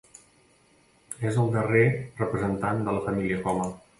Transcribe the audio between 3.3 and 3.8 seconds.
Coma.